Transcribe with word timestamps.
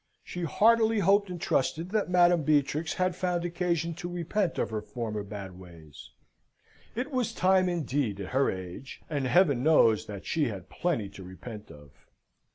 She 0.23 0.41
heartily 0.45 0.97
hoped 0.97 1.29
and 1.29 1.39
trusted 1.39 1.91
that 1.91 2.09
Madam 2.09 2.41
Beatrix 2.41 2.95
had 2.95 3.15
found 3.15 3.45
occasion 3.45 3.93
to 3.93 4.09
repent 4.09 4.57
of 4.57 4.71
her 4.71 4.81
former 4.81 5.21
bad 5.21 5.59
ways. 5.59 6.09
It 6.95 7.11
was 7.11 7.35
time, 7.35 7.69
indeed, 7.69 8.19
at 8.19 8.29
her 8.29 8.49
age; 8.49 9.03
and 9.11 9.27
Heaven 9.27 9.61
knows 9.61 10.07
that 10.07 10.25
she 10.25 10.45
had 10.47 10.69
plenty 10.69 11.07
to 11.09 11.23
repent 11.23 11.69
of! 11.69 11.91